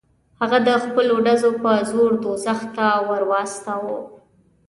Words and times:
هغه 0.41 0.57
د 0.67 0.69
خپلو 0.83 1.15
ډزو 1.25 1.51
په 1.63 1.71
زور 1.91 2.11
دوزخ 2.23 2.59
ته 2.75 2.87
ور 3.07 3.21
واستاوه. 3.31 3.97